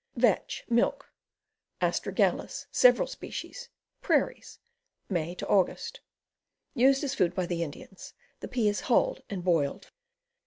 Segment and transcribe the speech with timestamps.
[0.15, 1.13] Vetch, Milk.
[1.79, 3.69] Astragalus, several species.
[4.01, 4.57] Prairies.
[5.09, 5.97] May Aug.
[6.73, 8.15] Used as food by the Indians.
[8.39, 9.91] The pea is huUed and boiled.